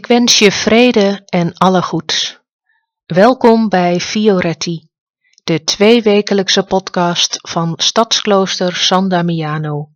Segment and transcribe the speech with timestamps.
[0.00, 2.40] Ik wens je vrede en alle goeds.
[3.06, 4.89] Welkom bij Fioretti,
[5.50, 9.88] de tweewekelijkse podcast van Stadsklooster San Damiano.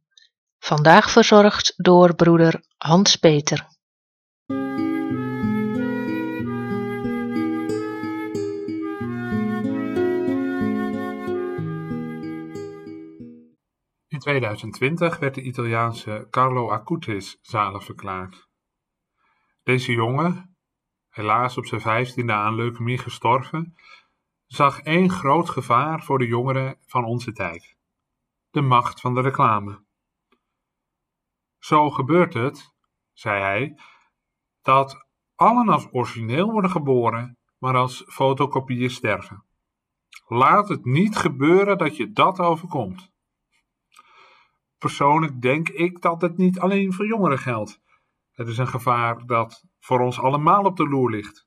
[0.58, 3.66] Vandaag verzorgd door broeder Hans Peter.
[14.08, 18.48] In 2020 werd de Italiaanse Carlo Acutis zalig verklaard.
[19.62, 20.56] Deze jongen,
[21.08, 23.74] helaas op zijn vijftiende aan leukemie gestorven,
[24.54, 27.76] zag één groot gevaar voor de jongeren van onze tijd:
[28.50, 29.84] de macht van de reclame.
[31.58, 32.74] Zo gebeurt het,
[33.12, 33.78] zei hij,
[34.62, 39.44] dat allen als origineel worden geboren, maar als fotokopieën sterven.
[40.26, 43.12] Laat het niet gebeuren dat je dat overkomt.
[44.78, 47.80] Persoonlijk denk ik dat het niet alleen voor jongeren geldt.
[48.32, 51.46] Het is een gevaar dat voor ons allemaal op de loer ligt.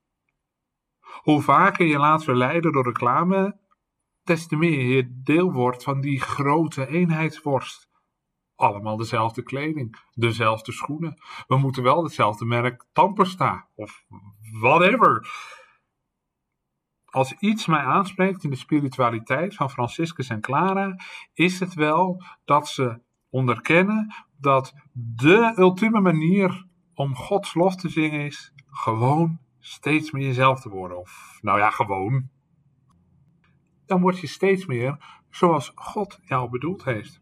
[1.22, 3.60] Hoe vaker je laat verleiden door reclame,
[4.24, 7.90] des te meer je deel wordt van die grote eenheidsworst.
[8.56, 11.22] Allemaal dezelfde kleding, dezelfde schoenen.
[11.48, 14.04] We moeten wel hetzelfde merk tandpasta of
[14.60, 15.28] whatever.
[17.06, 20.96] Als iets mij aanspreekt in de spiritualiteit van Franciscus en Clara,
[21.34, 28.26] is het wel dat ze onderkennen dat de ultieme manier om Gods lof te zingen
[28.26, 31.00] is gewoon steeds meer jezelf te worden.
[31.00, 32.30] Of nou ja, gewoon.
[33.86, 37.22] Dan word je steeds meer zoals God jou bedoeld heeft.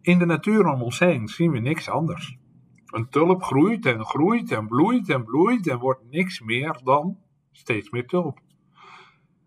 [0.00, 2.38] In de natuur om ons heen zien we niks anders.
[2.86, 7.18] Een tulp groeit en groeit en bloeit en bloeit en wordt niks meer dan
[7.52, 8.40] steeds meer tulp.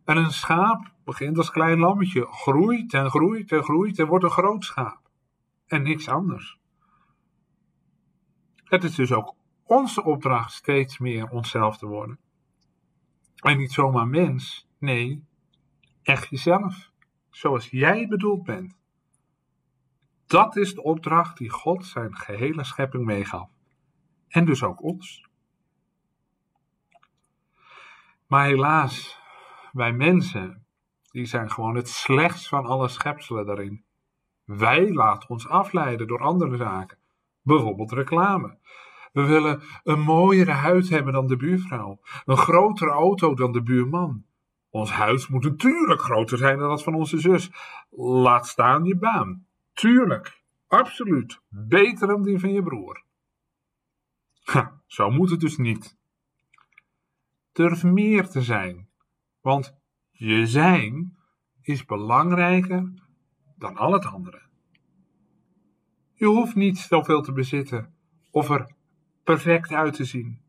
[0.05, 4.29] En een schaap begint als klein lammetje, groeit en groeit en groeit en wordt een
[4.29, 4.99] groot schaap.
[5.67, 6.59] En niks anders.
[8.63, 9.35] Het is dus ook
[9.67, 12.19] onze opdracht steeds meer onszelf te worden.
[13.35, 15.23] En niet zomaar mens, nee,
[16.03, 16.91] echt jezelf,
[17.29, 18.77] zoals jij bedoeld bent.
[20.27, 23.49] Dat is de opdracht die God zijn gehele schepping meegaf.
[24.27, 25.23] En dus ook ons.
[28.27, 29.19] Maar helaas,
[29.71, 30.65] wij mensen,
[31.11, 33.83] die zijn gewoon het slechtst van alle schepselen daarin.
[34.43, 36.97] Wij laten ons afleiden door andere zaken.
[37.41, 38.57] Bijvoorbeeld reclame.
[39.15, 41.99] We willen een mooiere huid hebben dan de buurvrouw.
[42.25, 44.25] Een grotere auto dan de buurman.
[44.69, 47.51] Ons huis moet natuurlijk groter zijn dan dat van onze zus.
[47.89, 49.45] Laat staan je baan.
[49.73, 51.39] Tuurlijk, absoluut.
[51.49, 53.03] Beter dan die van je broer.
[54.43, 55.97] Ha, zo moet het dus niet.
[57.51, 58.89] Durf meer te zijn,
[59.41, 59.77] want
[60.11, 61.17] je zijn
[61.61, 62.93] is belangrijker
[63.57, 64.41] dan al het andere.
[66.13, 67.93] Je hoeft niet zoveel te bezitten
[68.31, 68.73] of er
[69.25, 70.39] perfect uit te zien.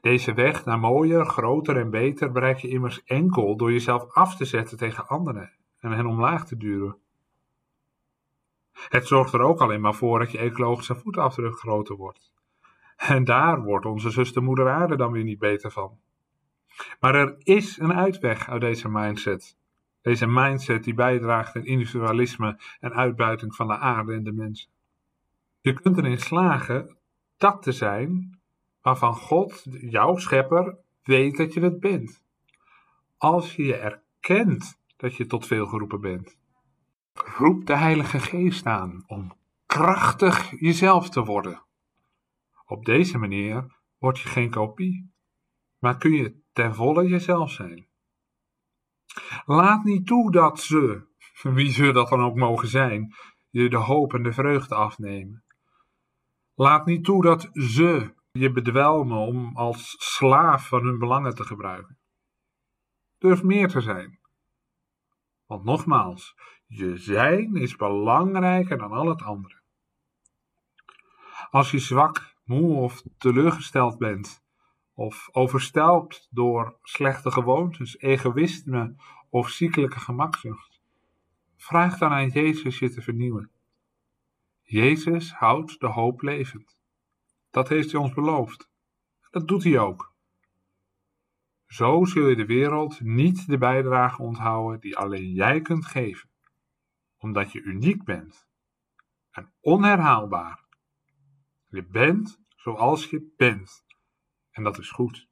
[0.00, 4.44] Deze weg naar mooier, groter en beter bereik je immers enkel door jezelf af te
[4.44, 6.96] zetten tegen anderen en hen omlaag te duwen.
[8.72, 12.32] Het zorgt er ook alleen maar voor dat je ecologische voetafdruk groter wordt.
[12.96, 15.98] En daar wordt onze zuster moeder aarde dan weer niet beter van.
[17.00, 19.56] Maar er is een uitweg uit deze mindset.
[20.00, 24.70] Deze mindset die bijdraagt aan individualisme en uitbuiting van de aarde en de mensen.
[25.62, 26.96] Je kunt erin slagen
[27.36, 28.40] dat te zijn
[28.80, 32.22] waarvan God, jouw schepper, weet dat je het bent.
[33.16, 36.36] Als je je erkent dat je tot veel geroepen bent.
[37.12, 39.32] Roep de Heilige Geest aan om
[39.66, 41.62] krachtig jezelf te worden.
[42.66, 45.12] Op deze manier word je geen kopie,
[45.78, 47.86] maar kun je ten volle jezelf zijn.
[49.44, 51.06] Laat niet toe dat ze,
[51.42, 53.14] wie ze dat dan ook mogen zijn,
[53.50, 55.44] je de hoop en de vreugde afnemen.
[56.62, 61.98] Laat niet toe dat ze je bedwelmen om als slaaf van hun belangen te gebruiken.
[63.18, 64.18] Durf meer te zijn.
[65.46, 66.36] Want nogmaals,
[66.66, 69.60] je zijn is belangrijker dan al het andere.
[71.50, 74.44] Als je zwak, moe of teleurgesteld bent,
[74.94, 78.94] of overstelpt door slechte gewoontes, egoïsme
[79.30, 80.80] of ziekelijke gemakzucht,
[81.56, 83.50] vraag dan aan Jezus je te vernieuwen.
[84.72, 86.78] Jezus houdt de hoop levend.
[87.50, 88.70] Dat heeft hij ons beloofd.
[89.30, 90.14] Dat doet hij ook.
[91.66, 96.30] Zo zul je de wereld niet de bijdrage onthouden die alleen jij kunt geven.
[97.16, 98.48] omdat je uniek bent
[99.30, 100.64] en onherhaalbaar.
[101.66, 103.84] Je bent zoals je bent
[104.50, 105.28] en dat is goed.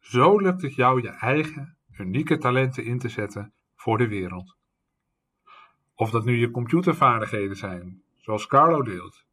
[0.00, 4.56] Zo lukt het jou je eigen unieke talenten in te zetten voor de wereld.
[5.98, 9.24] Of dat nu je computervaardigheden zijn, zoals Carlo deelt,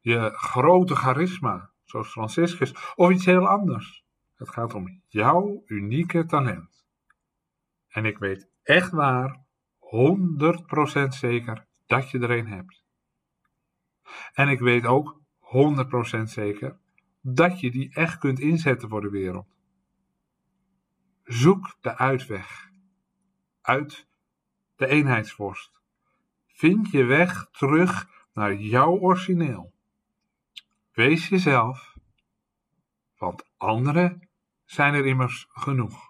[0.00, 4.04] je grote charisma, zoals Franciscus, of iets heel anders.
[4.34, 6.84] Het gaat om jouw unieke talent.
[7.88, 9.44] En ik weet echt waar,
[9.78, 12.84] 100% zeker, dat je er een hebt.
[14.32, 15.20] En ik weet ook
[16.18, 16.78] 100% zeker
[17.20, 19.56] dat je die echt kunt inzetten voor de wereld.
[21.24, 22.70] Zoek de uitweg
[23.60, 24.06] uit
[24.76, 25.79] de eenheidsvorst.
[26.60, 29.72] Vind je weg terug naar jouw origineel.
[30.92, 31.94] Wees jezelf,
[33.16, 34.28] want anderen
[34.64, 36.09] zijn er immers genoeg.